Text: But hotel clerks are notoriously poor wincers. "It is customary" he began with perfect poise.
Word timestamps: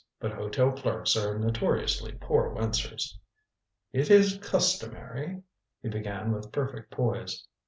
But 0.19 0.31
hotel 0.31 0.71
clerks 0.71 1.15
are 1.15 1.37
notoriously 1.37 2.13
poor 2.19 2.49
wincers. 2.55 3.19
"It 3.93 4.09
is 4.09 4.39
customary" 4.41 5.43
he 5.83 5.89
began 5.89 6.31
with 6.31 6.51
perfect 6.51 6.89
poise. 6.89 7.45